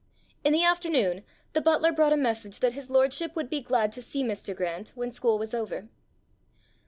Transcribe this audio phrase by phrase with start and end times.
[0.43, 1.23] In the afternoon
[1.53, 4.55] the butler brought a message that his lordship would be glad to see Mr.
[4.55, 5.89] Grant when school was over.